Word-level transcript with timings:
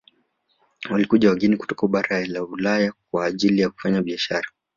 Walikuja 0.89 1.29
wageni 1.29 1.57
kutoka 1.57 1.87
bara 1.87 2.25
la 2.27 2.43
ulaya 2.43 2.93
kwa 3.11 3.25
ajili 3.25 3.61
ya 3.61 3.69
kufanya 3.69 4.01
biasahara 4.01 4.47